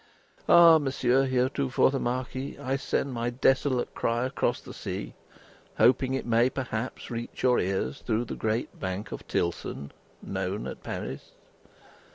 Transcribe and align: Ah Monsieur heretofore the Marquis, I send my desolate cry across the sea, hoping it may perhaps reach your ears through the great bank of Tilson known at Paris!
Ah 0.49 0.79
Monsieur 0.79 1.25
heretofore 1.25 1.91
the 1.91 1.99
Marquis, 1.99 2.57
I 2.57 2.75
send 2.75 3.13
my 3.13 3.29
desolate 3.29 3.93
cry 3.93 4.25
across 4.25 4.59
the 4.59 4.73
sea, 4.73 5.13
hoping 5.77 6.15
it 6.15 6.25
may 6.25 6.49
perhaps 6.49 7.11
reach 7.11 7.43
your 7.43 7.59
ears 7.59 8.01
through 8.01 8.25
the 8.25 8.35
great 8.35 8.79
bank 8.79 9.11
of 9.11 9.27
Tilson 9.27 9.91
known 10.19 10.65
at 10.65 10.81
Paris! 10.81 11.33